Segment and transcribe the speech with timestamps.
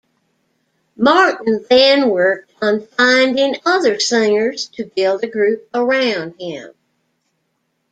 [0.97, 6.73] Martin then worked on finding other singers to build a group around him.